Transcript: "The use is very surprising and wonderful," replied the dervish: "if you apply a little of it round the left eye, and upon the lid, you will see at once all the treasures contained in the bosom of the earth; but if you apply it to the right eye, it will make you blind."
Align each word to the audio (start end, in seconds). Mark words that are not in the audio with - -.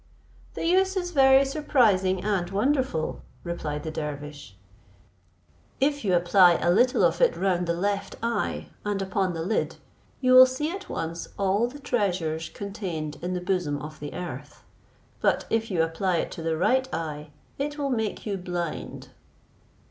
"The 0.55 0.65
use 0.65 0.97
is 0.97 1.11
very 1.11 1.45
surprising 1.45 2.23
and 2.23 2.49
wonderful," 2.49 3.21
replied 3.43 3.83
the 3.83 3.91
dervish: 3.91 4.55
"if 5.79 6.03
you 6.03 6.15
apply 6.15 6.53
a 6.55 6.71
little 6.71 7.03
of 7.03 7.21
it 7.21 7.37
round 7.37 7.67
the 7.67 7.75
left 7.75 8.15
eye, 8.23 8.69
and 8.83 8.99
upon 8.99 9.35
the 9.35 9.43
lid, 9.43 9.75
you 10.19 10.33
will 10.33 10.47
see 10.47 10.71
at 10.71 10.89
once 10.89 11.27
all 11.37 11.67
the 11.67 11.77
treasures 11.77 12.49
contained 12.49 13.17
in 13.21 13.35
the 13.35 13.41
bosom 13.41 13.79
of 13.79 13.99
the 13.99 14.15
earth; 14.15 14.63
but 15.19 15.45
if 15.51 15.69
you 15.69 15.83
apply 15.83 16.17
it 16.17 16.31
to 16.31 16.41
the 16.41 16.57
right 16.57 16.91
eye, 16.91 17.29
it 17.59 17.77
will 17.77 17.91
make 17.91 18.25
you 18.25 18.37
blind." 18.37 19.09